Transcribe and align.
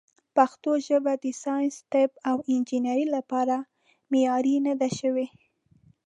پښتو 0.35 0.71
ژبه 0.87 1.13
د 1.23 1.25
ساینس، 1.43 1.75
طب، 1.91 2.09
او 2.29 2.37
انجنیرۍ 2.53 3.05
لپاره 3.15 3.55
معیاري 4.11 4.55
نه 4.65 4.73
ده 4.79 4.89
شوې. 4.99 5.27